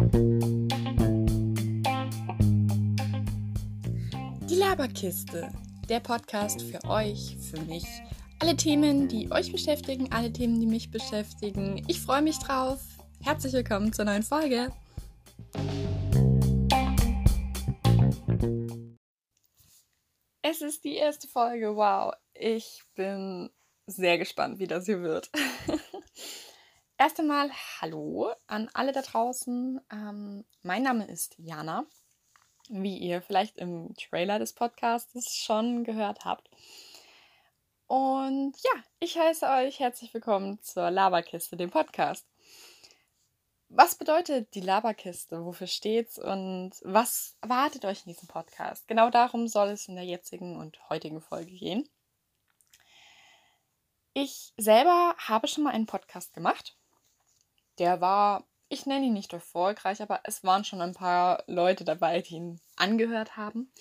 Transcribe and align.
Die 0.00 0.06
Laberkiste, 4.54 5.52
der 5.90 6.00
Podcast 6.00 6.62
für 6.62 6.82
euch, 6.88 7.36
für 7.38 7.60
mich. 7.66 7.84
Alle 8.38 8.56
Themen, 8.56 9.08
die 9.08 9.30
euch 9.30 9.52
beschäftigen, 9.52 10.10
alle 10.10 10.32
Themen, 10.32 10.58
die 10.58 10.66
mich 10.66 10.90
beschäftigen. 10.90 11.84
Ich 11.86 12.00
freue 12.00 12.22
mich 12.22 12.38
drauf. 12.38 12.80
Herzlich 13.22 13.52
willkommen 13.52 13.92
zur 13.92 14.06
neuen 14.06 14.22
Folge. 14.22 14.72
Es 20.40 20.62
ist 20.62 20.84
die 20.84 20.96
erste 20.96 21.28
Folge. 21.28 21.76
Wow, 21.76 22.14
ich 22.32 22.84
bin 22.94 23.50
sehr 23.86 24.16
gespannt, 24.16 24.60
wie 24.60 24.66
das 24.66 24.86
hier 24.86 25.02
wird. 25.02 25.30
Erst 27.00 27.18
einmal 27.18 27.50
Hallo 27.80 28.30
an 28.46 28.68
alle 28.74 28.92
da 28.92 29.00
draußen. 29.00 29.80
Ähm, 29.90 30.44
mein 30.62 30.82
Name 30.82 31.06
ist 31.06 31.34
Jana, 31.38 31.86
wie 32.68 32.98
ihr 32.98 33.22
vielleicht 33.22 33.56
im 33.56 33.94
Trailer 33.94 34.38
des 34.38 34.52
Podcasts 34.52 35.34
schon 35.34 35.82
gehört 35.82 36.26
habt. 36.26 36.50
Und 37.86 38.52
ja, 38.62 38.82
ich 38.98 39.16
heiße 39.18 39.48
euch 39.48 39.80
herzlich 39.80 40.12
willkommen 40.12 40.60
zur 40.60 40.90
Laberkiste, 40.90 41.56
dem 41.56 41.70
Podcast. 41.70 42.26
Was 43.70 43.94
bedeutet 43.94 44.54
die 44.54 44.60
Laberkiste? 44.60 45.42
Wofür 45.42 45.68
steht's 45.68 46.18
und 46.18 46.72
was 46.82 47.38
erwartet 47.40 47.86
euch 47.86 48.04
in 48.04 48.12
diesem 48.12 48.28
Podcast? 48.28 48.86
Genau 48.88 49.08
darum 49.08 49.48
soll 49.48 49.70
es 49.70 49.88
in 49.88 49.94
der 49.94 50.04
jetzigen 50.04 50.58
und 50.58 50.78
heutigen 50.90 51.22
Folge 51.22 51.52
gehen. 51.52 51.88
Ich 54.12 54.52
selber 54.58 55.14
habe 55.16 55.48
schon 55.48 55.64
mal 55.64 55.72
einen 55.72 55.86
Podcast 55.86 56.34
gemacht 56.34 56.76
der 57.80 58.00
war, 58.00 58.44
ich 58.68 58.86
nenne 58.86 59.06
ihn 59.06 59.14
nicht 59.14 59.32
erfolgreich, 59.32 60.00
aber 60.02 60.20
es 60.24 60.44
waren 60.44 60.64
schon 60.64 60.80
ein 60.80 60.94
paar 60.94 61.42
Leute 61.46 61.84
dabei, 61.84 62.20
die 62.20 62.36
ihn 62.36 62.60
angehört 62.76 63.36
haben. 63.36 63.72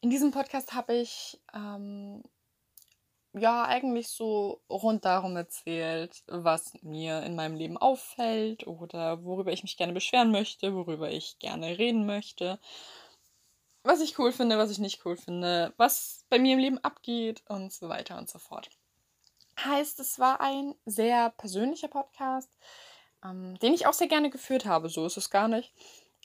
In 0.00 0.08
diesem 0.08 0.30
Podcast 0.30 0.72
habe 0.72 0.94
ich 0.94 1.40
ähm, 1.52 2.22
ja 3.34 3.64
eigentlich 3.64 4.08
so 4.08 4.62
rund 4.70 5.04
darum 5.04 5.36
erzählt, 5.36 6.22
was 6.28 6.72
mir 6.82 7.22
in 7.24 7.34
meinem 7.34 7.56
Leben 7.56 7.76
auffällt 7.76 8.66
oder 8.66 9.24
worüber 9.24 9.52
ich 9.52 9.64
mich 9.64 9.76
gerne 9.76 9.92
beschweren 9.92 10.30
möchte, 10.30 10.74
worüber 10.74 11.10
ich 11.10 11.38
gerne 11.40 11.78
reden 11.78 12.06
möchte, 12.06 12.60
was 13.82 14.00
ich 14.00 14.18
cool 14.18 14.32
finde, 14.32 14.58
was 14.58 14.70
ich 14.70 14.78
nicht 14.78 15.04
cool 15.04 15.16
finde, 15.16 15.74
was 15.76 16.24
bei 16.30 16.38
mir 16.38 16.54
im 16.54 16.60
Leben 16.60 16.78
abgeht 16.78 17.42
und 17.48 17.72
so 17.72 17.88
weiter 17.88 18.16
und 18.16 18.30
so 18.30 18.38
fort. 18.38 18.70
Heißt, 19.64 19.98
es 19.98 20.20
war 20.20 20.40
ein 20.40 20.76
sehr 20.86 21.30
persönlicher 21.30 21.88
Podcast 21.88 22.56
ähm, 23.24 23.58
den 23.58 23.74
ich 23.74 23.86
auch 23.86 23.92
sehr 23.92 24.08
gerne 24.08 24.30
geführt 24.30 24.66
habe. 24.66 24.88
So 24.88 25.06
ist 25.06 25.16
es 25.16 25.30
gar 25.30 25.48
nicht. 25.48 25.72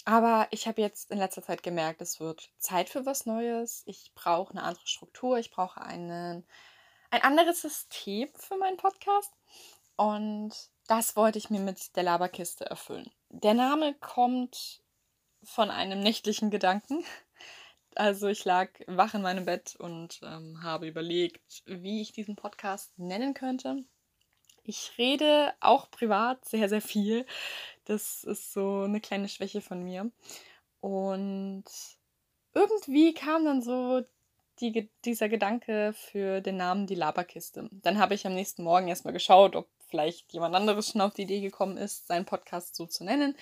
Aber 0.05 0.47
ich 0.51 0.67
habe 0.67 0.81
jetzt 0.81 1.11
in 1.11 1.17
letzter 1.17 1.41
Zeit 1.41 1.63
gemerkt, 1.63 2.01
es 2.01 2.19
wird 2.19 2.51
Zeit 2.57 2.89
für 2.89 3.05
was 3.05 3.25
Neues. 3.25 3.83
Ich 3.85 4.11
brauche 4.15 4.51
eine 4.51 4.63
andere 4.63 4.85
Struktur. 4.87 5.37
Ich 5.37 5.51
brauche 5.51 5.81
einen, 5.81 6.45
ein 7.09 7.21
anderes 7.21 7.61
System 7.61 8.29
für 8.35 8.57
meinen 8.57 8.77
Podcast. 8.77 9.33
Und 9.95 10.53
das 10.87 11.15
wollte 11.15 11.37
ich 11.37 11.49
mir 11.49 11.61
mit 11.61 11.95
der 11.95 12.03
Laberkiste 12.03 12.65
erfüllen. 12.65 13.09
Der 13.29 13.53
Name 13.53 13.93
kommt 13.95 14.83
von 15.43 15.69
einem 15.69 15.99
nächtlichen 15.99 16.49
Gedanken. 16.49 17.03
Also 17.95 18.27
ich 18.27 18.43
lag 18.43 18.69
wach 18.87 19.13
in 19.13 19.21
meinem 19.21 19.45
Bett 19.45 19.75
und 19.77 20.19
ähm, 20.23 20.63
habe 20.63 20.87
überlegt, 20.87 21.61
wie 21.65 22.01
ich 22.01 22.11
diesen 22.11 22.35
Podcast 22.35 22.97
nennen 22.97 23.35
könnte. 23.35 23.85
Ich 24.63 24.93
rede 24.97 25.53
auch 25.59 25.91
privat 25.91 26.45
sehr, 26.45 26.69
sehr 26.69 26.81
viel. 26.81 27.25
Das 27.85 28.23
ist 28.23 28.53
so 28.53 28.81
eine 28.81 29.01
kleine 29.01 29.27
Schwäche 29.27 29.61
von 29.61 29.83
mir. 29.83 30.11
Und 30.79 31.65
irgendwie 32.53 33.13
kam 33.13 33.45
dann 33.45 33.61
so 33.61 34.03
die, 34.59 34.89
dieser 35.03 35.29
Gedanke 35.29 35.93
für 35.93 36.41
den 36.41 36.57
Namen 36.57 36.87
die 36.87 36.95
Laberkiste. 36.95 37.69
Dann 37.71 37.97
habe 37.97 38.13
ich 38.13 38.25
am 38.25 38.33
nächsten 38.33 38.63
Morgen 38.63 38.87
erstmal 38.87 39.13
geschaut, 39.13 39.55
ob 39.55 39.67
vielleicht 39.87 40.31
jemand 40.33 40.55
anderes 40.55 40.89
schon 40.89 41.01
auf 41.01 41.13
die 41.13 41.23
Idee 41.23 41.41
gekommen 41.41 41.77
ist, 41.77 42.07
seinen 42.07 42.25
Podcast 42.25 42.75
so 42.75 42.85
zu 42.85 43.03
nennen. 43.03 43.35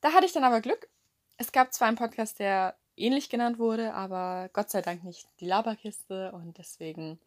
Da 0.00 0.12
hatte 0.12 0.26
ich 0.26 0.32
dann 0.32 0.44
aber 0.44 0.60
Glück. 0.60 0.88
Es 1.36 1.52
gab 1.52 1.72
zwar 1.72 1.88
einen 1.88 1.96
Podcast, 1.96 2.38
der 2.38 2.76
ähnlich 2.96 3.30
genannt 3.30 3.58
wurde, 3.58 3.94
aber 3.94 4.50
Gott 4.52 4.70
sei 4.70 4.82
Dank 4.82 5.02
nicht 5.04 5.26
die 5.40 5.46
Laberkiste 5.46 6.32
und 6.32 6.58
deswegen, 6.58 7.18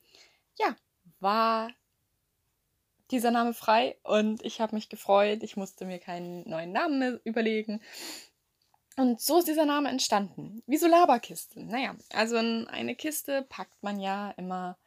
ja, 0.58 0.76
war 1.20 1.70
dieser 3.12 3.32
Name 3.32 3.54
frei 3.54 3.98
und 4.04 4.44
ich 4.44 4.62
habe 4.62 4.76
mich 4.76 4.90
gefreut. 4.90 5.44
Ich 5.44 5.58
musste 5.58 5.86
mir 5.86 6.00
keinen 6.00 6.48
neuen 6.50 6.72
Namen 6.72 7.00
mehr 7.00 7.20
überlegen. 7.24 7.82
Und 8.98 9.22
so 9.22 9.40
ist 9.40 9.48
dieser 9.48 9.66
Name 9.66 9.90
entstanden. 9.90 10.64
Wieso 10.68 10.88
Laberkiste? 10.88 11.64
Naja, 11.64 11.96
also 12.14 12.38
in 12.38 12.68
eine 12.68 12.96
Kiste 12.96 13.44
packt 13.50 13.84
man 13.84 14.00
ja 14.00 14.32
immer 14.32 14.78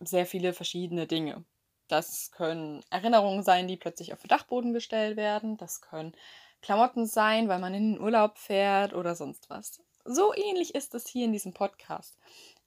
sehr 0.00 0.26
viele 0.26 0.52
verschiedene 0.52 1.06
Dinge. 1.06 1.44
Das 1.88 2.30
können 2.32 2.82
Erinnerungen 2.90 3.42
sein, 3.42 3.68
die 3.68 3.76
plötzlich 3.76 4.12
auf 4.12 4.20
den 4.20 4.28
Dachboden 4.28 4.72
gestellt 4.72 5.16
werden. 5.16 5.56
Das 5.58 5.80
können 5.80 6.14
Klamotten 6.62 7.06
sein, 7.06 7.48
weil 7.48 7.58
man 7.58 7.74
in 7.74 7.94
den 7.94 8.00
Urlaub 8.00 8.38
fährt 8.38 8.94
oder 8.94 9.14
sonst 9.14 9.48
was. 9.50 9.82
So 10.04 10.34
ähnlich 10.34 10.74
ist 10.74 10.94
es 10.94 11.06
hier 11.06 11.26
in 11.26 11.32
diesem 11.32 11.52
Podcast. 11.52 12.16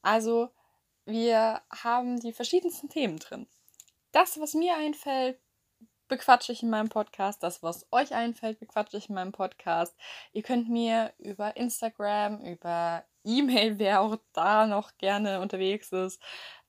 Also 0.01 0.49
wir 1.05 1.61
haben 1.71 2.19
die 2.19 2.33
verschiedensten 2.33 2.89
Themen 2.89 3.17
drin 3.17 3.47
das, 4.11 4.39
was 4.39 4.53
mir 4.53 4.75
einfällt, 4.75 5.39
bequatsche 6.07 6.51
ich 6.51 6.61
in 6.61 6.69
meinem 6.69 6.89
Podcast. 6.89 7.41
Das, 7.41 7.63
was 7.63 7.87
euch 7.91 8.13
einfällt, 8.13 8.59
bequatsche 8.59 8.97
ich 8.97 9.09
in 9.09 9.15
meinem 9.15 9.31
Podcast. 9.31 9.95
Ihr 10.33 10.43
könnt 10.43 10.69
mir 10.69 11.13
über 11.17 11.55
Instagram, 11.55 12.39
über 12.41 13.03
E-Mail, 13.23 13.79
wer 13.79 14.01
auch 14.01 14.17
da 14.33 14.67
noch 14.67 14.97
gerne 14.97 15.39
unterwegs 15.39 15.91
ist, 15.91 16.21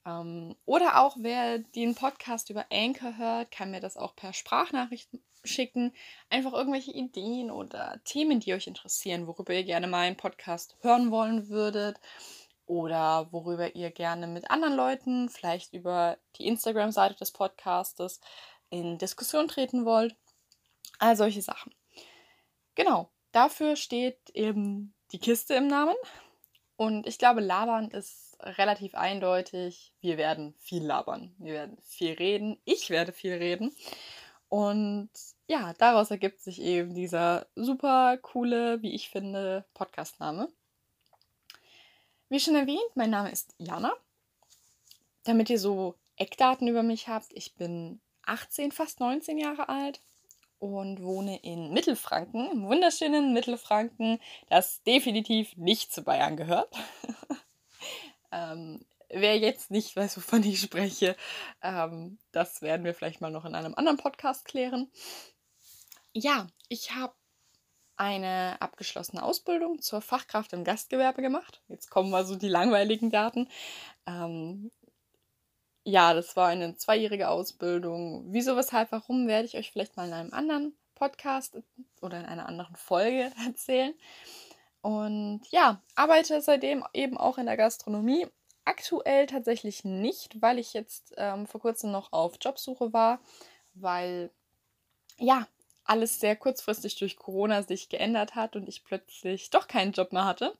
ähm, 0.06 0.56
oder 0.64 1.00
auch 1.00 1.16
wer 1.18 1.58
den 1.58 1.94
Podcast 1.94 2.50
über 2.50 2.66
Anchor 2.72 3.16
hört, 3.18 3.50
kann 3.50 3.70
mir 3.70 3.80
das 3.80 3.96
auch 3.96 4.16
per 4.16 4.32
Sprachnachricht 4.32 5.10
schicken. 5.44 5.92
Einfach 6.30 6.52
irgendwelche 6.52 6.92
Ideen 6.92 7.50
oder 7.50 8.00
Themen, 8.04 8.40
die 8.40 8.54
euch 8.54 8.68
interessieren, 8.68 9.26
worüber 9.26 9.52
ihr 9.52 9.64
gerne 9.64 9.88
meinen 9.88 10.16
Podcast 10.16 10.76
hören 10.82 11.10
wollen 11.10 11.48
würdet 11.48 11.98
oder 12.66 13.32
worüber 13.32 13.74
ihr 13.74 13.90
gerne 13.90 14.26
mit 14.26 14.50
anderen 14.50 14.74
Leuten, 14.74 15.28
vielleicht 15.28 15.72
über 15.72 16.18
die 16.36 16.46
Instagram-Seite 16.46 17.14
des 17.14 17.32
Podcastes, 17.32 18.20
in 18.70 18.98
Diskussion 18.98 19.48
treten 19.48 19.84
wollt. 19.84 20.16
All 20.98 21.16
solche 21.16 21.42
Sachen. 21.42 21.74
Genau, 22.74 23.10
dafür 23.32 23.76
steht 23.76 24.30
eben 24.30 24.94
die 25.12 25.18
Kiste 25.18 25.54
im 25.54 25.66
Namen. 25.66 25.94
Und 26.76 27.06
ich 27.06 27.18
glaube, 27.18 27.40
labern 27.40 27.90
ist 27.90 28.36
relativ 28.40 28.94
eindeutig. 28.94 29.94
Wir 30.00 30.16
werden 30.16 30.54
viel 30.58 30.84
labern. 30.84 31.34
Wir 31.38 31.52
werden 31.52 31.78
viel 31.82 32.14
reden. 32.14 32.60
Ich 32.64 32.90
werde 32.90 33.12
viel 33.12 33.34
reden. 33.34 33.76
Und 34.48 35.10
ja, 35.46 35.74
daraus 35.74 36.10
ergibt 36.10 36.40
sich 36.40 36.60
eben 36.60 36.94
dieser 36.94 37.46
super 37.54 38.18
coole, 38.18 38.82
wie 38.82 38.94
ich 38.94 39.10
finde, 39.10 39.64
Podcastname. 39.74 40.48
Wie 42.32 42.40
schon 42.40 42.54
erwähnt, 42.54 42.80
mein 42.94 43.10
Name 43.10 43.30
ist 43.30 43.54
Jana. 43.58 43.92
Damit 45.24 45.50
ihr 45.50 45.58
so 45.58 45.96
Eckdaten 46.16 46.66
über 46.66 46.82
mich 46.82 47.06
habt, 47.06 47.30
ich 47.34 47.56
bin 47.56 48.00
18, 48.22 48.72
fast 48.72 49.00
19 49.00 49.36
Jahre 49.36 49.68
alt 49.68 50.00
und 50.58 51.02
wohne 51.02 51.40
in 51.42 51.74
Mittelfranken, 51.74 52.50
im 52.50 52.66
wunderschönen 52.66 53.34
Mittelfranken, 53.34 54.18
das 54.48 54.82
definitiv 54.84 55.54
nicht 55.58 55.92
zu 55.92 56.04
Bayern 56.04 56.38
gehört. 56.38 56.74
ähm, 58.32 58.82
wer 59.10 59.36
jetzt 59.36 59.70
nicht 59.70 59.94
weiß, 59.94 60.16
wovon 60.16 60.42
ich 60.42 60.58
spreche, 60.58 61.18
ähm, 61.60 62.18
das 62.30 62.62
werden 62.62 62.86
wir 62.86 62.94
vielleicht 62.94 63.20
mal 63.20 63.30
noch 63.30 63.44
in 63.44 63.54
einem 63.54 63.74
anderen 63.74 63.98
Podcast 63.98 64.46
klären. 64.46 64.90
Ja, 66.14 66.46
ich 66.70 66.94
habe 66.94 67.12
eine 67.96 68.56
abgeschlossene 68.60 69.22
Ausbildung 69.22 69.80
zur 69.80 70.00
Fachkraft 70.00 70.52
im 70.52 70.64
Gastgewerbe 70.64 71.22
gemacht. 71.22 71.62
Jetzt 71.68 71.90
kommen 71.90 72.10
mal 72.10 72.24
so 72.24 72.36
die 72.36 72.48
langweiligen 72.48 73.10
Daten. 73.10 73.48
Ähm, 74.06 74.70
ja, 75.84 76.14
das 76.14 76.36
war 76.36 76.48
eine 76.48 76.76
zweijährige 76.76 77.28
Ausbildung. 77.28 78.24
Wieso, 78.28 78.56
weshalb, 78.56 78.92
warum, 78.92 79.26
werde 79.26 79.46
ich 79.46 79.56
euch 79.56 79.72
vielleicht 79.72 79.96
mal 79.96 80.06
in 80.06 80.12
einem 80.12 80.32
anderen 80.32 80.74
Podcast 80.94 81.58
oder 82.00 82.20
in 82.20 82.26
einer 82.26 82.46
anderen 82.46 82.76
Folge 82.76 83.32
erzählen. 83.46 83.94
Und 84.80 85.42
ja, 85.50 85.80
arbeite 85.94 86.40
seitdem 86.40 86.84
eben 86.92 87.16
auch 87.16 87.38
in 87.38 87.46
der 87.46 87.56
Gastronomie. 87.56 88.26
Aktuell 88.64 89.26
tatsächlich 89.26 89.84
nicht, 89.84 90.40
weil 90.40 90.58
ich 90.58 90.72
jetzt 90.72 91.14
ähm, 91.16 91.46
vor 91.46 91.60
kurzem 91.60 91.90
noch 91.90 92.12
auf 92.12 92.34
Jobsuche 92.40 92.92
war, 92.92 93.20
weil 93.74 94.30
ja, 95.18 95.46
alles 95.84 96.20
sehr 96.20 96.36
kurzfristig 96.36 96.96
durch 96.96 97.16
Corona 97.16 97.62
sich 97.62 97.88
geändert 97.88 98.34
hat 98.34 98.56
und 98.56 98.68
ich 98.68 98.84
plötzlich 98.84 99.50
doch 99.50 99.68
keinen 99.68 99.92
Job 99.92 100.12
mehr 100.12 100.24
hatte. 100.24 100.56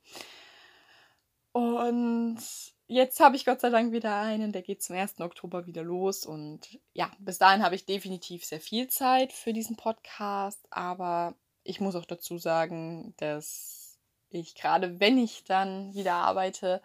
Und 1.52 2.38
jetzt 2.86 3.20
habe 3.20 3.36
ich 3.36 3.44
Gott 3.44 3.60
sei 3.60 3.70
Dank 3.70 3.92
wieder 3.92 4.16
einen, 4.16 4.52
der 4.52 4.62
geht 4.62 4.82
zum 4.82 4.96
1. 4.96 5.20
Oktober 5.20 5.66
wieder 5.66 5.82
los. 5.82 6.24
Und 6.24 6.78
ja, 6.92 7.10
bis 7.18 7.38
dahin 7.38 7.62
habe 7.62 7.74
ich 7.74 7.86
definitiv 7.86 8.44
sehr 8.44 8.60
viel 8.60 8.88
Zeit 8.88 9.32
für 9.32 9.52
diesen 9.52 9.76
Podcast. 9.76 10.66
Aber 10.70 11.34
ich 11.62 11.80
muss 11.80 11.94
auch 11.94 12.06
dazu 12.06 12.38
sagen, 12.38 13.14
dass 13.18 13.98
ich 14.30 14.54
gerade, 14.54 14.98
wenn 14.98 15.18
ich 15.18 15.44
dann 15.44 15.94
wieder 15.94 16.14
arbeite, 16.14 16.82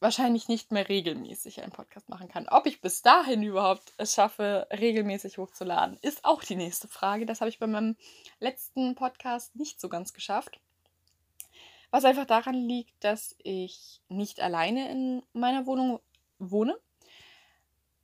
wahrscheinlich 0.00 0.48
nicht 0.48 0.72
mehr 0.72 0.88
regelmäßig 0.88 1.62
einen 1.62 1.72
Podcast 1.72 2.08
machen 2.08 2.28
kann. 2.28 2.48
Ob 2.48 2.66
ich 2.66 2.80
bis 2.80 3.02
dahin 3.02 3.42
überhaupt 3.42 3.94
es 3.96 4.14
schaffe, 4.14 4.66
regelmäßig 4.70 5.38
hochzuladen, 5.38 5.98
ist 6.02 6.24
auch 6.24 6.42
die 6.42 6.56
nächste 6.56 6.88
Frage. 6.88 7.26
Das 7.26 7.40
habe 7.40 7.48
ich 7.48 7.58
bei 7.58 7.66
meinem 7.66 7.96
letzten 8.38 8.94
Podcast 8.94 9.56
nicht 9.56 9.80
so 9.80 9.88
ganz 9.88 10.12
geschafft. 10.12 10.60
Was 11.90 12.04
einfach 12.04 12.26
daran 12.26 12.54
liegt, 12.54 12.92
dass 13.02 13.34
ich 13.42 14.02
nicht 14.08 14.40
alleine 14.40 14.90
in 14.90 15.22
meiner 15.32 15.66
Wohnung 15.66 16.00
wohne 16.38 16.78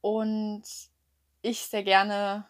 und 0.01 0.63
ich 1.43 1.61
sehr 1.67 1.83
gerne 1.83 2.47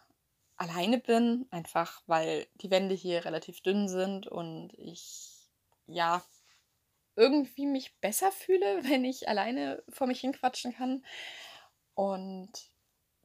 alleine 0.56 0.98
bin, 0.98 1.46
einfach 1.50 2.02
weil 2.06 2.46
die 2.56 2.70
Wände 2.70 2.94
hier 2.94 3.24
relativ 3.24 3.60
dünn 3.62 3.88
sind 3.88 4.28
und 4.28 4.72
ich 4.78 5.48
ja 5.86 6.22
irgendwie 7.16 7.66
mich 7.66 7.98
besser 8.00 8.32
fühle, 8.32 8.82
wenn 8.88 9.04
ich 9.04 9.28
alleine 9.28 9.82
vor 9.88 10.06
mich 10.06 10.20
hinquatschen 10.20 10.74
kann. 10.74 11.04
Und 11.94 12.50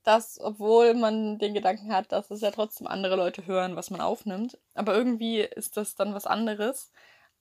das, 0.03 0.39
obwohl 0.39 0.93
man 0.93 1.37
den 1.37 1.53
Gedanken 1.53 1.93
hat, 1.93 2.11
dass 2.11 2.31
es 2.31 2.41
ja 2.41 2.51
trotzdem 2.51 2.87
andere 2.87 3.15
Leute 3.15 3.45
hören, 3.45 3.75
was 3.75 3.89
man 3.89 4.01
aufnimmt. 4.01 4.57
Aber 4.73 4.95
irgendwie 4.95 5.41
ist 5.41 5.75
das 5.75 5.95
dann 5.95 6.13
was 6.13 6.25
anderes, 6.25 6.91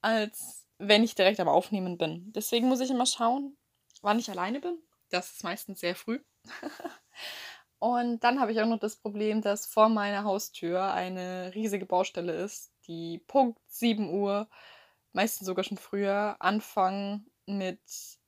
als 0.00 0.66
wenn 0.78 1.04
ich 1.04 1.14
direkt 1.14 1.40
am 1.40 1.48
Aufnehmen 1.48 1.96
bin. 1.96 2.32
Deswegen 2.32 2.68
muss 2.68 2.80
ich 2.80 2.90
immer 2.90 3.06
schauen, 3.06 3.56
wann 4.02 4.18
ich 4.18 4.30
alleine 4.30 4.60
bin. 4.60 4.78
Das 5.10 5.32
ist 5.32 5.44
meistens 5.44 5.80
sehr 5.80 5.94
früh. 5.94 6.20
Und 7.78 8.24
dann 8.24 8.40
habe 8.40 8.52
ich 8.52 8.60
auch 8.60 8.66
noch 8.66 8.80
das 8.80 8.96
Problem, 8.96 9.42
dass 9.42 9.66
vor 9.66 9.88
meiner 9.88 10.24
Haustür 10.24 10.92
eine 10.92 11.54
riesige 11.54 11.86
Baustelle 11.86 12.32
ist, 12.32 12.72
die 12.86 13.18
Punkt 13.26 13.60
7 13.68 14.10
Uhr, 14.10 14.48
meistens 15.16 15.46
sogar 15.46 15.64
schon 15.64 15.78
früher, 15.78 16.36
anfangen 16.40 17.26
mit 17.46 17.80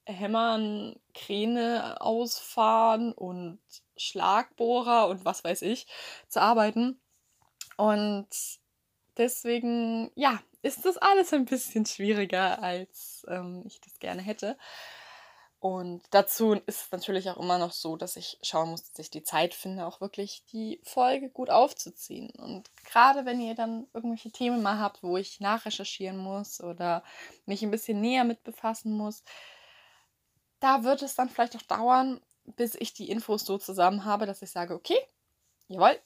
Hämmern, 0.07 0.97
Kräne 1.15 2.01
ausfahren 2.01 3.13
und 3.13 3.61
Schlagbohrer 3.97 5.09
und 5.09 5.25
was 5.25 5.45
weiß 5.45 5.63
ich 5.63 5.87
zu 6.29 6.41
arbeiten. 6.41 6.99
Und 7.77 8.29
deswegen, 9.19 10.11
ja, 10.15 10.41
ist 10.63 10.87
das 10.87 10.97
alles 10.97 11.33
ein 11.35 11.45
bisschen 11.45 11.85
schwieriger, 11.85 12.63
als 12.63 13.25
ähm, 13.29 13.65
ich 13.67 13.81
das 13.81 13.99
gerne 13.99 14.23
hätte. 14.23 14.57
Und 15.61 16.03
dazu 16.11 16.53
ist 16.53 16.85
es 16.85 16.93
natürlich 16.93 17.29
auch 17.31 17.37
immer 17.37 17.59
noch 17.59 17.73
so, 17.73 17.97
dass 17.97 18.17
ich 18.17 18.39
schauen 18.43 18.71
muss, 18.71 18.85
dass 18.85 18.99
ich 19.01 19.11
die 19.11 19.25
Zeit 19.25 19.55
finde, 19.55 19.87
auch 19.87 20.01
wirklich 20.01 20.45
die 20.53 20.81
Folge 20.85 21.31
gut 21.31 21.51
aufzuziehen. 21.51 22.31
Und 22.31 22.71
gerade 22.85 23.25
wenn 23.25 23.41
ihr 23.41 23.57
dann 23.57 23.89
irgendwelche 23.93 24.31
Themen 24.31 24.63
mal 24.63 24.79
habt, 24.79 25.03
wo 25.03 25.17
ich 25.17 25.41
nachrecherchieren 25.41 26.17
muss 26.17 26.61
oder 26.61 27.03
mich 27.45 27.63
ein 27.63 27.73
bisschen 27.73 28.01
näher 28.01 28.23
mit 28.23 28.45
befassen 28.45 28.93
muss, 28.93 29.25
da 30.61 30.85
wird 30.85 31.03
es 31.03 31.17
dann 31.17 31.29
vielleicht 31.29 31.57
auch 31.57 31.63
dauern, 31.63 32.21
bis 32.45 32.77
ich 32.77 32.95
die 32.95 33.11
Infos 33.11 33.45
so 33.45 33.59
zusammen 33.59 34.05
habe, 34.05 34.27
dass 34.27 34.43
ich 34.43 34.51
sage, 34.51 34.75
okay, 34.75 34.99
jawohl, 35.67 36.01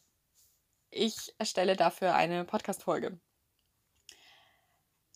ich 0.90 1.34
erstelle 1.38 1.76
dafür 1.76 2.14
eine 2.14 2.44
Podcast-Folge. 2.44 3.19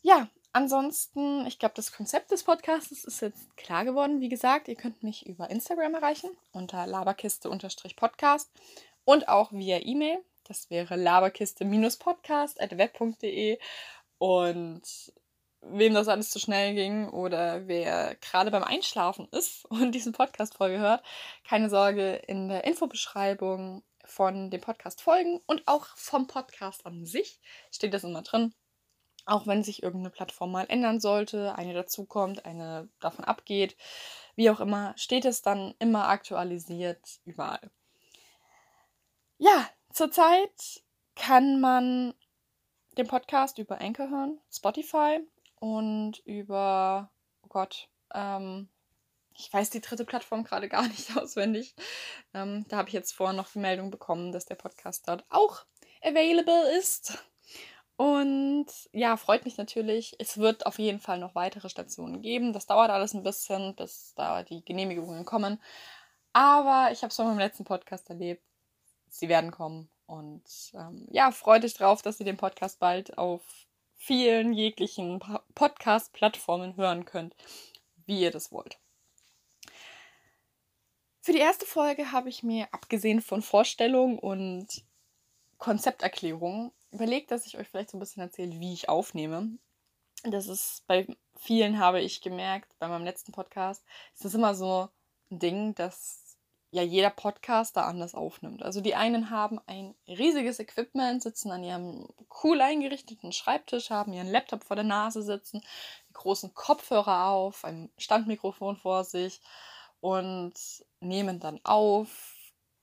Ja, 0.02 0.28
ansonsten, 0.56 1.46
ich 1.46 1.58
glaube, 1.58 1.74
das 1.76 1.92
Konzept 1.92 2.30
des 2.30 2.44
Podcasts 2.44 3.04
ist 3.04 3.20
jetzt 3.20 3.54
klar 3.58 3.84
geworden. 3.84 4.22
Wie 4.22 4.30
gesagt, 4.30 4.68
ihr 4.68 4.74
könnt 4.74 5.02
mich 5.02 5.26
über 5.26 5.50
Instagram 5.50 5.92
erreichen 5.94 6.30
unter 6.50 6.86
laberkiste-podcast 6.86 8.50
und 9.04 9.28
auch 9.28 9.52
via 9.52 9.80
E-Mail. 9.82 10.16
Das 10.44 10.70
wäre 10.70 10.96
laberkiste-podcast.web.de 10.96 13.58
und 14.16 15.12
wem 15.60 15.92
das 15.92 16.08
alles 16.08 16.30
zu 16.30 16.38
schnell 16.38 16.74
ging 16.74 17.10
oder 17.10 17.68
wer 17.68 18.14
gerade 18.16 18.50
beim 18.50 18.64
Einschlafen 18.64 19.28
ist 19.32 19.62
und 19.66 19.92
diesen 19.92 20.12
Podcast-Folge 20.12 20.78
hört, 20.78 21.04
keine 21.46 21.68
Sorge, 21.68 22.14
in 22.28 22.48
der 22.48 22.64
Infobeschreibung 22.64 23.84
von 24.06 24.50
dem 24.50 24.62
Podcast 24.62 25.02
folgen 25.02 25.42
und 25.46 25.68
auch 25.68 25.86
vom 25.96 26.28
Podcast 26.28 26.86
an 26.86 27.04
sich 27.04 27.40
steht 27.70 27.92
das 27.92 28.04
immer 28.04 28.22
drin. 28.22 28.54
Auch 29.26 29.46
wenn 29.46 29.62
sich 29.62 29.82
irgendeine 29.82 30.10
Plattform 30.10 30.52
mal 30.52 30.66
ändern 30.68 31.00
sollte, 31.00 31.56
eine 31.56 31.74
dazukommt, 31.74 32.46
eine 32.46 32.88
davon 33.00 33.24
abgeht, 33.24 33.76
wie 34.36 34.50
auch 34.50 34.60
immer, 34.60 34.94
steht 34.96 35.24
es 35.24 35.42
dann 35.42 35.74
immer 35.78 36.08
aktualisiert 36.08 37.20
überall. 37.24 37.70
Ja, 39.38 39.68
zurzeit 39.92 40.82
kann 41.16 41.60
man 41.60 42.14
den 42.96 43.06
Podcast 43.06 43.58
über 43.58 43.80
Anchor 43.80 44.08
hören, 44.08 44.40
Spotify 44.50 45.20
und 45.58 46.18
über, 46.24 47.10
oh 47.42 47.48
Gott, 47.48 47.88
ähm, 48.14 48.68
ich 49.38 49.52
weiß 49.52 49.70
die 49.70 49.80
dritte 49.80 50.04
Plattform 50.04 50.44
gerade 50.44 50.68
gar 50.68 50.86
nicht 50.88 51.16
auswendig. 51.16 51.74
Ähm, 52.32 52.64
da 52.68 52.76
habe 52.76 52.88
ich 52.88 52.94
jetzt 52.94 53.12
vorhin 53.12 53.36
noch 53.36 53.50
die 53.50 53.58
Meldung 53.58 53.90
bekommen, 53.90 54.32
dass 54.32 54.46
der 54.46 54.54
Podcast 54.54 55.08
dort 55.08 55.24
auch 55.28 55.64
available 56.02 56.76
ist. 56.78 57.18
Und 57.96 58.66
ja, 58.92 59.16
freut 59.16 59.44
mich 59.44 59.56
natürlich. 59.56 60.14
Es 60.18 60.36
wird 60.38 60.66
auf 60.66 60.78
jeden 60.78 61.00
Fall 61.00 61.18
noch 61.18 61.34
weitere 61.34 61.70
Stationen 61.70 62.20
geben. 62.20 62.52
Das 62.52 62.66
dauert 62.66 62.90
alles 62.90 63.14
ein 63.14 63.22
bisschen, 63.22 63.74
bis 63.74 64.12
da 64.16 64.42
die 64.42 64.64
Genehmigungen 64.64 65.24
kommen. 65.24 65.60
Aber 66.34 66.90
ich 66.92 67.02
habe 67.02 67.08
es 67.08 67.16
von 67.16 67.26
meinem 67.26 67.38
letzten 67.38 67.64
Podcast 67.64 68.10
erlebt. 68.10 68.42
Sie 69.08 69.28
werden 69.28 69.50
kommen. 69.50 69.88
Und 70.06 70.44
ähm, 70.74 71.06
ja, 71.10 71.30
freut 71.30 71.64
euch 71.64 71.74
drauf, 71.74 72.02
dass 72.02 72.20
ihr 72.20 72.26
den 72.26 72.36
Podcast 72.36 72.78
bald 72.78 73.16
auf 73.16 73.42
vielen 73.94 74.52
jeglichen 74.52 75.20
Podcast-Plattformen 75.54 76.76
hören 76.76 77.06
könnt, 77.06 77.34
wie 78.04 78.20
ihr 78.20 78.30
das 78.30 78.52
wollt. 78.52 78.78
Für 81.22 81.32
die 81.32 81.38
erste 81.38 81.66
Folge 81.66 82.12
habe 82.12 82.28
ich 82.28 82.42
mir, 82.42 82.68
abgesehen 82.72 83.20
von 83.20 83.42
Vorstellung 83.42 84.18
und 84.18 84.84
Konzepterklärung, 85.58 86.72
überlegt, 86.96 87.30
dass 87.30 87.46
ich 87.46 87.58
euch 87.58 87.68
vielleicht 87.68 87.90
so 87.90 87.96
ein 87.96 88.00
bisschen 88.00 88.22
erzähle, 88.22 88.58
wie 88.58 88.72
ich 88.72 88.88
aufnehme. 88.88 89.58
Das 90.24 90.48
ist 90.48 90.84
bei 90.86 91.06
vielen, 91.36 91.78
habe 91.78 92.00
ich 92.00 92.20
gemerkt, 92.20 92.72
bei 92.78 92.88
meinem 92.88 93.04
letzten 93.04 93.32
Podcast, 93.32 93.84
ist 94.14 94.24
das 94.24 94.34
immer 94.34 94.54
so 94.54 94.88
ein 95.30 95.38
Ding, 95.38 95.74
dass 95.74 96.26
ja 96.70 96.82
jeder 96.82 97.10
Podcaster 97.10 97.86
anders 97.86 98.14
aufnimmt. 98.14 98.62
Also 98.62 98.80
die 98.80 98.94
einen 98.94 99.30
haben 99.30 99.60
ein 99.66 99.94
riesiges 100.08 100.58
Equipment, 100.58 101.22
sitzen 101.22 101.50
an 101.50 101.62
ihrem 101.62 102.08
cool 102.42 102.60
eingerichteten 102.60 103.32
Schreibtisch, 103.32 103.90
haben 103.90 104.12
ihren 104.12 104.30
Laptop 104.30 104.64
vor 104.64 104.76
der 104.76 104.84
Nase 104.84 105.22
sitzen, 105.22 105.62
die 106.08 106.14
großen 106.14 106.54
Kopfhörer 106.54 107.28
auf, 107.28 107.64
ein 107.64 107.90
Standmikrofon 107.98 108.76
vor 108.76 109.04
sich 109.04 109.40
und 110.00 110.54
nehmen 111.00 111.40
dann 111.40 111.60
auf, 111.64 112.34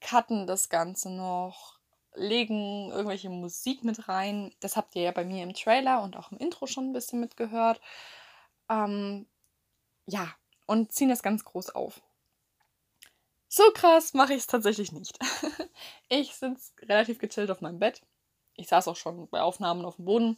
cutten 0.02 0.48
das 0.48 0.70
Ganze 0.70 1.10
noch, 1.12 1.73
legen 2.16 2.92
irgendwelche 2.92 3.30
Musik 3.30 3.84
mit 3.84 4.08
rein. 4.08 4.54
Das 4.60 4.76
habt 4.78 4.96
ihr 4.96 5.04
ja 5.04 5.12
bei 5.12 5.26
mir 5.26 5.44
im 5.44 5.54
Trailer 5.54 6.02
und 6.02 6.16
auch 6.18 6.32
im 6.32 6.38
Intro 6.38 6.68
schon 6.68 6.90
ein 6.90 6.94
bisschen 6.94 7.20
mitgehört. 7.20 7.82
Ähm, 8.70 9.28
ja, 10.06 10.34
und 10.66 10.92
ziehen 10.92 11.10
das 11.10 11.24
ganz 11.24 11.44
groß 11.44 11.72
auf. 11.72 12.02
So 13.50 13.64
krass 13.74 14.14
mache 14.14 14.34
ich 14.34 14.40
es 14.40 14.48
tatsächlich 14.48 14.92
nicht. 14.92 15.20
ich 16.10 16.34
sitze 16.36 16.72
relativ 16.82 17.20
gechillt 17.20 17.52
auf 17.52 17.62
meinem 17.62 17.80
Bett. 17.80 18.02
Ich 18.56 18.68
saß 18.68 18.88
auch 18.88 18.96
schon 18.96 19.28
bei 19.30 19.42
Aufnahmen 19.42 19.86
auf 19.86 19.98
dem 19.98 20.06
Boden. 20.06 20.38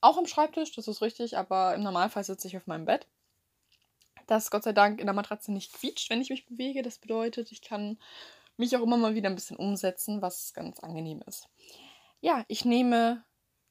Auch 0.00 0.18
am 0.18 0.26
Schreibtisch, 0.26 0.72
das 0.72 0.88
ist 0.88 1.00
richtig, 1.00 1.38
aber 1.38 1.74
im 1.74 1.82
Normalfall 1.82 2.24
sitze 2.24 2.48
ich 2.48 2.56
auf 2.56 2.66
meinem 2.66 2.84
Bett. 2.84 3.06
Das 4.26 4.50
Gott 4.50 4.64
sei 4.64 4.72
Dank 4.72 5.00
in 5.00 5.06
der 5.06 5.14
Matratze 5.14 5.52
nicht 5.52 5.72
quietscht, 5.72 6.10
wenn 6.10 6.20
ich 6.20 6.30
mich 6.30 6.46
bewege. 6.46 6.82
Das 6.82 6.98
bedeutet, 6.98 7.52
ich 7.52 7.62
kann 7.62 7.98
mich 8.56 8.76
auch 8.76 8.82
immer 8.82 8.96
mal 8.96 9.14
wieder 9.14 9.28
ein 9.28 9.34
bisschen 9.34 9.56
umsetzen, 9.56 10.22
was 10.22 10.52
ganz 10.52 10.80
angenehm 10.80 11.22
ist. 11.26 11.48
Ja, 12.20 12.44
ich 12.48 12.64
nehme 12.64 13.24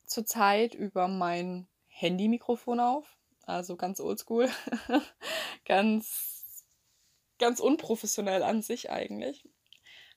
zurzeit 0.05 0.75
über 0.75 1.07
mein 1.07 1.67
Handy-Mikrofon 1.87 2.79
auf, 2.79 3.17
also 3.43 3.77
ganz 3.77 3.99
oldschool, 3.99 4.49
ganz, 5.65 6.65
ganz 7.39 7.59
unprofessionell 7.59 8.43
an 8.43 8.61
sich 8.61 8.89
eigentlich. 8.89 9.47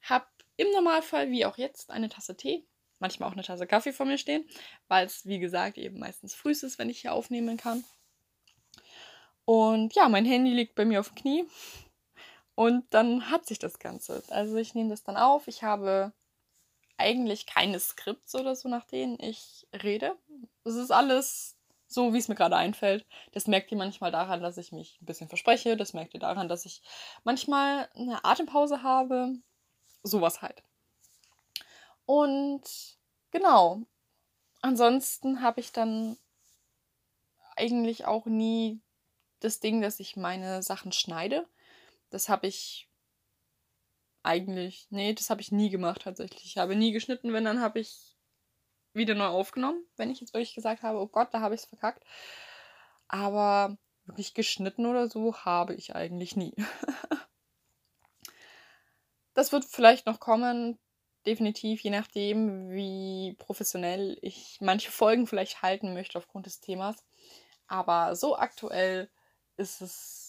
Hab 0.03 0.29
im 0.57 0.71
Normalfall, 0.73 1.31
wie 1.31 1.47
auch 1.47 1.59
jetzt, 1.59 1.91
eine 1.91 2.09
Tasse 2.09 2.37
Tee, 2.37 2.67
manchmal 2.99 3.29
auch 3.29 3.35
eine 3.35 3.43
Tasse 3.43 3.67
Kaffee 3.67 3.93
vor 3.93 4.07
mir 4.07 4.19
stehen, 4.19 4.49
weil 4.89 5.07
es, 5.07 5.27
wie 5.27 5.39
gesagt, 5.39 5.79
eben 5.79 5.99
meistens 5.99 6.35
früh 6.35 6.53
ist, 6.53 6.79
wenn 6.79 6.91
ich 6.91 7.01
hier 7.01 7.13
aufnehmen 7.13 7.57
kann. 7.57 7.85
Und 9.45 9.95
ja, 9.95 10.09
mein 10.09 10.25
Handy 10.25 10.53
liegt 10.53 10.75
bei 10.75 10.85
mir 10.85 11.01
auf 11.01 11.09
dem 11.09 11.17
Knie. 11.17 11.45
Und 12.55 12.85
dann 12.95 13.31
hat 13.31 13.47
sich 13.47 13.59
das 13.59 13.79
Ganze. 13.79 14.23
Also 14.31 14.57
ich 14.57 14.75
nehme 14.75 14.91
das 14.91 15.03
dann 15.03 15.17
auf. 15.17 15.49
Ich 15.49 15.63
habe 15.63 16.13
eigentlich 16.97 17.47
keine 17.47 17.81
Skripts 17.81 18.35
oder 18.35 18.55
so, 18.55 18.69
nach 18.69 18.85
denen 18.85 19.19
ich 19.21 19.67
rede. 19.73 20.17
Es 20.65 20.77
ist 20.77 20.93
alles 20.93 21.57
so 21.87 22.13
wie 22.13 22.19
es 22.19 22.29
mir 22.29 22.35
gerade 22.35 22.57
einfällt. 22.57 23.07
Das 23.33 23.47
merkt 23.47 23.71
ihr 23.71 23.79
manchmal 23.79 24.11
daran, 24.11 24.43
dass 24.43 24.59
ich 24.59 24.73
mich 24.73 24.99
ein 25.01 25.07
bisschen 25.07 25.29
verspreche. 25.29 25.77
Das 25.77 25.93
merkt 25.93 26.15
ihr 26.15 26.21
daran, 26.21 26.49
dass 26.49 26.65
ich 26.65 26.83
manchmal 27.23 27.89
eine 27.95 28.25
Atempause 28.25 28.83
habe. 28.83 29.35
Sowas 30.03 30.43
halt. 30.43 30.63
Und 32.05 32.63
genau. 33.31 33.83
Ansonsten 34.61 35.41
habe 35.41 35.61
ich 35.61 35.73
dann 35.73 36.17
eigentlich 37.57 38.07
auch 38.07 38.27
nie 38.27 38.81
das 39.41 39.61
Ding, 39.61 39.81
dass 39.81 40.01
ich 40.01 40.17
meine 40.17 40.63
Sachen 40.63 40.93
schneide. 40.93 41.47
Das 42.15 42.29
habe 42.29 42.47
ich 42.47 42.89
eigentlich, 44.23 44.87
nee, 44.91 45.13
das 45.15 45.31
habe 45.31 45.41
ich 45.41 45.51
nie 45.51 45.69
gemacht 45.69 46.03
tatsächlich. 46.03 46.45
Ich 46.45 46.59
habe 46.59 46.77
nie 46.77 46.93
geschnitten, 46.93 47.33
wenn 47.33 47.45
dann 47.45 47.61
habe 47.61 47.81
ich 47.81 48.17
wieder 48.93 49.17
neu 49.17 49.27
aufgenommen, 49.27 49.85
wenn 49.97 50.11
ich 50.11 50.21
jetzt 50.21 50.33
wirklich 50.33 50.55
gesagt 50.55 50.85
habe, 50.85 51.01
oh 51.01 51.09
Gott, 51.09 51.35
da 51.35 51.41
habe 51.41 51.57
ich 51.57 51.63
es 51.63 51.67
verkackt. 51.67 52.05
Aber 53.09 53.77
wirklich 54.05 54.33
geschnitten 54.33 54.87
oder 54.87 55.09
so 55.09 55.37
habe 55.39 55.75
ich 55.75 55.97
eigentlich 55.97 56.37
nie. 56.37 56.55
das 59.35 59.51
wird 59.51 59.65
vielleicht 59.65 60.07
noch 60.07 60.21
kommen, 60.21 60.79
definitiv, 61.27 61.81
je 61.81 61.91
nachdem, 61.91 62.71
wie 62.71 63.35
professionell 63.41 64.19
ich 64.23 64.59
manche 64.61 64.93
Folgen 64.93 65.27
vielleicht 65.27 65.63
halten 65.63 65.95
möchte 65.95 66.17
aufgrund 66.17 66.47
des 66.47 66.61
Themas. 66.61 66.97
Aber 67.67 68.15
so 68.15 68.37
aktuell 68.37 69.11
ist 69.57 69.81
es 69.81 70.24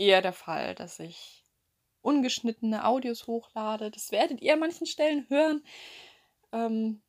eher 0.00 0.22
der 0.22 0.32
Fall, 0.32 0.74
dass 0.74 0.98
ich 0.98 1.44
ungeschnittene 2.00 2.86
Audios 2.86 3.26
hochlade. 3.26 3.90
Das 3.90 4.10
werdet 4.10 4.40
ihr 4.40 4.54
an 4.54 4.60
manchen 4.60 4.86
Stellen 4.86 5.26
hören. 5.28 5.62
Ähm, 6.52 7.02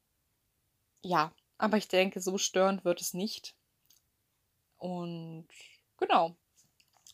ja, 1.02 1.32
aber 1.58 1.78
ich 1.78 1.88
denke, 1.88 2.20
so 2.20 2.38
störend 2.38 2.84
wird 2.84 3.02
es 3.02 3.14
nicht. 3.14 3.56
Und 4.78 5.48
genau. 5.98 6.36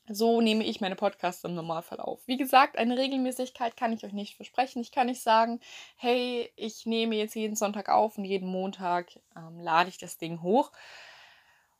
So 0.09 0.39
nehme 0.39 0.63
ich 0.63 0.79
meine 0.79 0.95
Podcasts 0.95 1.43
im 1.43 1.53
Normalfall 1.53 1.99
auf. 1.99 2.25
Wie 2.27 2.37
gesagt, 2.37 2.77
eine 2.77 2.97
Regelmäßigkeit 2.97 3.75
kann 3.75 3.91
ich 3.91 4.05
euch 4.05 4.13
nicht 4.13 4.35
versprechen. 4.35 4.81
Ich 4.81 4.91
kann 4.91 5.07
nicht 5.07 5.21
sagen, 5.21 5.59
hey, 5.97 6.49
ich 6.55 6.85
nehme 6.85 7.15
jetzt 7.15 7.35
jeden 7.35 7.57
Sonntag 7.57 7.89
auf 7.89 8.17
und 8.17 8.23
jeden 8.23 8.47
Montag 8.47 9.19
ähm, 9.35 9.59
lade 9.59 9.89
ich 9.89 9.97
das 9.97 10.17
Ding 10.17 10.41
hoch. 10.41 10.71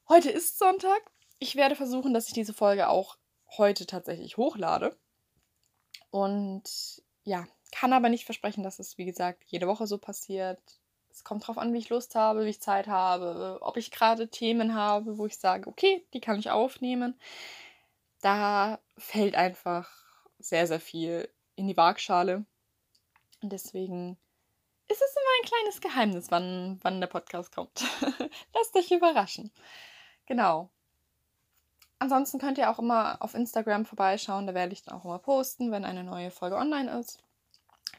Heute 0.10 0.30
ist 0.30 0.60
Sonntag. 0.60 1.00
Ich 1.40 1.56
werde 1.56 1.76
versuchen, 1.76 2.14
dass 2.14 2.28
ich 2.28 2.34
diese 2.34 2.54
Folge 2.54 2.90
auch 2.90 3.18
heute 3.58 3.86
tatsächlich 3.86 4.38
hochlade. 4.38 4.98
Und 6.10 6.64
ja, 7.24 7.46
kann 7.72 7.94
aber 7.94 8.10
nicht 8.10 8.26
versprechen, 8.26 8.64
dass 8.64 8.80
es, 8.80 8.98
wie 8.98 9.06
gesagt, 9.06 9.44
jede 9.48 9.68
Woche 9.68 9.88
so 9.88 9.98
passiert. 9.98 10.60
Es 11.10 11.24
kommt 11.24 11.48
drauf 11.48 11.58
an, 11.58 11.74
wie 11.74 11.80
ich 11.80 11.90
Lust 11.90 12.16
habe, 12.16 12.46
wie 12.46 12.50
ich 12.50 12.62
Zeit 12.62 12.88
habe, 12.88 13.58
ob 13.62 13.78
ich 13.78 13.92
gerade 13.92 14.30
Themen 14.30 14.76
habe, 14.76 15.18
wo 15.18 15.26
ich 15.26 15.38
sage, 15.38 15.70
okay, 15.70 16.06
die 16.14 16.22
kann 16.22 16.40
ich 16.40 16.52
aufnehmen. 16.52 17.20
Da 18.22 18.80
fällt 18.98 19.36
einfach 19.36 19.90
sehr, 20.40 20.68
sehr 20.68 20.80
viel 20.80 21.30
in 21.56 21.68
die 21.68 21.78
Waagschale. 21.78 22.46
Und 23.42 23.52
deswegen 23.52 24.18
ist 24.88 25.02
es 25.02 25.16
immer 25.16 25.32
ein 25.40 25.50
kleines 25.50 25.82
Geheimnis, 25.82 26.32
wann, 26.32 26.80
wann 26.82 27.02
der 27.02 27.08
Podcast 27.08 27.54
kommt. 27.54 27.84
Lasst 28.54 28.76
euch 28.76 28.92
überraschen. 28.92 29.52
Genau. 30.26 30.70
Ansonsten 32.00 32.40
könnt 32.40 32.58
ihr 32.58 32.70
auch 32.70 32.80
immer 32.80 33.18
auf 33.22 33.34
Instagram 33.34 33.86
vorbeischauen. 33.86 34.46
Da 34.48 34.54
werde 34.54 34.74
ich 34.74 34.84
dann 34.84 34.98
auch 34.98 35.06
immer 35.06 35.20
posten, 35.20 35.72
wenn 35.72 35.86
eine 35.86 36.04
neue 36.04 36.32
Folge 36.32 36.58
online 36.58 37.00
ist. 37.00 37.20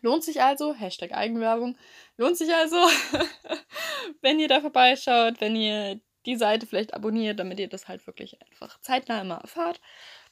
Lohnt 0.00 0.22
sich 0.22 0.42
also, 0.42 0.74
Hashtag 0.74 1.12
Eigenwerbung, 1.12 1.76
lohnt 2.16 2.36
sich 2.36 2.54
also, 2.54 2.76
wenn 4.20 4.38
ihr 4.38 4.46
da 4.46 4.60
vorbeischaut, 4.60 5.40
wenn 5.40 5.56
ihr 5.56 6.00
die 6.24 6.36
Seite 6.36 6.66
vielleicht 6.66 6.94
abonniert, 6.94 7.40
damit 7.40 7.58
ihr 7.58 7.68
das 7.68 7.88
halt 7.88 8.06
wirklich 8.06 8.40
einfach 8.42 8.80
zeitnah 8.80 9.20
immer 9.20 9.38
erfahrt. 9.38 9.80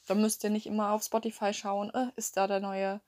Dann 0.07 0.21
müsst 0.21 0.45
ihr 0.45 0.51
nicht 0.51 0.67
immer 0.67 0.93
auf 0.93 1.03
Spotify 1.03 1.53
schauen, 1.53 1.91
äh, 1.95 2.13
ist 2.17 2.37
da 2.37 2.47
der 2.47 2.61
neue 2.61 3.01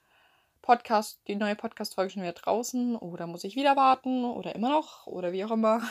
Podcast, 0.63 1.21
die 1.29 1.37
neue 1.37 1.55
Podcast-Folge 1.55 2.11
schon 2.11 2.23
wieder 2.23 2.33
draußen 2.33 2.97
oder 2.97 3.27
muss 3.27 3.45
ich 3.45 3.55
wieder 3.55 3.77
warten 3.77 4.25
oder 4.25 4.55
immer 4.55 4.71
noch 4.71 5.07
oder 5.07 5.33
wie 5.33 5.45
auch 5.45 5.53
immer. 5.53 5.83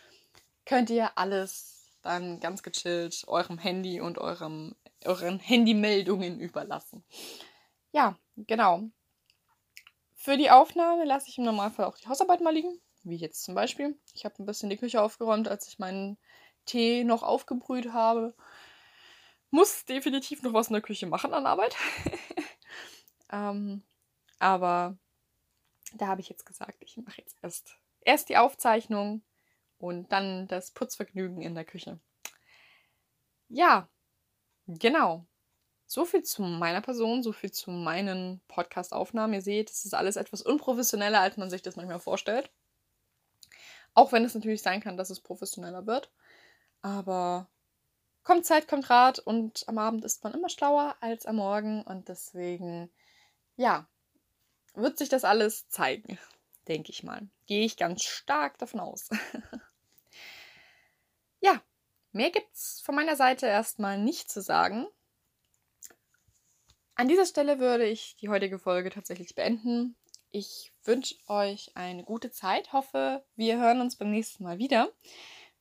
Könnt 0.66 0.90
ihr 0.90 1.16
alles 1.16 1.79
dann 2.02 2.40
ganz 2.40 2.62
gechillt 2.62 3.24
eurem 3.26 3.58
Handy 3.58 4.00
und 4.00 4.18
eurem, 4.18 4.74
euren 5.04 5.38
Handymeldungen 5.38 6.40
überlassen. 6.40 7.04
Ja, 7.92 8.16
genau. 8.36 8.90
Für 10.14 10.36
die 10.36 10.50
Aufnahme 10.50 11.04
lasse 11.04 11.28
ich 11.28 11.38
im 11.38 11.44
Normalfall 11.44 11.86
auch 11.86 11.96
die 11.96 12.06
Hausarbeit 12.06 12.40
mal 12.40 12.54
liegen, 12.54 12.80
wie 13.04 13.16
jetzt 13.16 13.42
zum 13.42 13.54
Beispiel. 13.54 13.98
Ich 14.14 14.24
habe 14.24 14.34
ein 14.38 14.46
bisschen 14.46 14.70
die 14.70 14.76
Küche 14.76 15.00
aufgeräumt, 15.00 15.48
als 15.48 15.66
ich 15.68 15.78
meinen 15.78 16.18
Tee 16.66 17.04
noch 17.04 17.22
aufgebrüht 17.22 17.92
habe. 17.92 18.34
Muss 19.50 19.84
definitiv 19.84 20.42
noch 20.42 20.52
was 20.52 20.68
in 20.68 20.74
der 20.74 20.82
Küche 20.82 21.06
machen 21.06 21.32
an 21.34 21.46
Arbeit. 21.46 21.74
ähm, 23.32 23.82
aber 24.38 24.96
da 25.94 26.06
habe 26.06 26.20
ich 26.20 26.28
jetzt 26.28 26.46
gesagt, 26.46 26.76
ich 26.80 26.96
mache 26.98 27.20
jetzt 27.20 27.36
erst, 27.42 27.76
erst 28.02 28.28
die 28.28 28.36
Aufzeichnung 28.36 29.22
und 29.80 30.12
dann 30.12 30.46
das 30.46 30.70
Putzvergnügen 30.70 31.42
in 31.42 31.54
der 31.54 31.64
Küche. 31.64 31.98
Ja, 33.48 33.88
genau. 34.66 35.26
So 35.86 36.04
viel 36.04 36.22
zu 36.22 36.42
meiner 36.42 36.80
Person, 36.82 37.22
so 37.22 37.32
viel 37.32 37.50
zu 37.50 37.70
meinen 37.70 38.40
Podcast-Aufnahmen. 38.46 39.34
Ihr 39.34 39.42
seht, 39.42 39.70
es 39.70 39.84
ist 39.84 39.94
alles 39.94 40.16
etwas 40.16 40.42
unprofessioneller, 40.42 41.20
als 41.20 41.36
man 41.36 41.50
sich 41.50 41.62
das 41.62 41.74
manchmal 41.74 41.98
vorstellt. 41.98 42.50
Auch 43.94 44.12
wenn 44.12 44.24
es 44.24 44.34
natürlich 44.34 44.62
sein 44.62 44.80
kann, 44.80 44.96
dass 44.96 45.10
es 45.10 45.20
professioneller 45.20 45.86
wird. 45.86 46.12
Aber 46.82 47.48
kommt 48.22 48.46
Zeit, 48.46 48.68
kommt 48.68 48.88
Rat 48.88 49.18
und 49.18 49.64
am 49.66 49.78
Abend 49.78 50.04
ist 50.04 50.22
man 50.22 50.34
immer 50.34 50.48
schlauer 50.48 50.96
als 51.00 51.26
am 51.26 51.36
Morgen 51.36 51.82
und 51.82 52.08
deswegen, 52.08 52.90
ja, 53.56 53.88
wird 54.74 54.98
sich 54.98 55.08
das 55.08 55.24
alles 55.24 55.68
zeigen, 55.68 56.18
denke 56.68 56.92
ich 56.92 57.02
mal. 57.02 57.28
Gehe 57.46 57.64
ich 57.64 57.76
ganz 57.76 58.04
stark 58.04 58.58
davon 58.58 58.80
aus. 58.80 59.08
ja, 61.40 61.60
mehr 62.12 62.30
gibt 62.30 62.54
es 62.54 62.80
von 62.84 62.94
meiner 62.94 63.16
Seite 63.16 63.46
erstmal 63.46 63.98
nicht 63.98 64.30
zu 64.30 64.40
sagen. 64.40 64.86
An 66.94 67.08
dieser 67.08 67.26
Stelle 67.26 67.58
würde 67.58 67.86
ich 67.86 68.16
die 68.16 68.28
heutige 68.28 68.58
Folge 68.58 68.90
tatsächlich 68.90 69.34
beenden. 69.34 69.96
Ich 70.30 70.72
wünsche 70.84 71.16
euch 71.28 71.72
eine 71.74 72.04
gute 72.04 72.30
Zeit, 72.30 72.72
hoffe, 72.72 73.24
wir 73.36 73.58
hören 73.58 73.80
uns 73.80 73.96
beim 73.96 74.10
nächsten 74.10 74.44
Mal 74.44 74.58
wieder, 74.58 74.92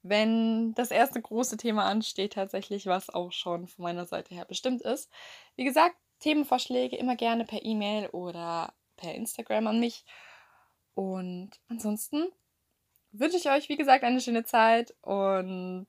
wenn 0.02 0.74
das 0.74 0.92
erste 0.92 1.22
große 1.22 1.58
Thema 1.58 1.86
ansteht, 1.86 2.34
tatsächlich, 2.34 2.86
was 2.86 3.10
auch 3.10 3.32
schon 3.32 3.68
von 3.68 3.84
meiner 3.84 4.06
Seite 4.06 4.36
her 4.36 4.46
bestimmt 4.46 4.82
ist. 4.82 5.10
Wie 5.56 5.64
gesagt, 5.64 5.96
Themenvorschläge 6.20 6.98
immer 6.98 7.16
gerne 7.16 7.46
per 7.46 7.64
E-Mail 7.64 8.10
oder 8.10 8.74
per 8.98 9.16
Instagram 9.16 9.68
an 9.68 9.80
mich. 9.80 10.06
Und 10.94 11.52
ansonsten 11.70 12.28
wünsche 13.12 13.38
ich 13.38 13.50
euch, 13.50 13.70
wie 13.70 13.78
gesagt, 13.78 14.04
eine 14.04 14.22
schöne 14.22 14.44
Zeit 14.46 14.94
und 15.02 15.88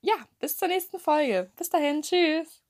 ja, 0.00 0.14
bis 0.40 0.56
zur 0.56 0.68
nächsten 0.68 0.98
Folge. 0.98 1.50
Bis 1.56 1.70
dahin, 1.70 2.02
tschüss. 2.02 2.65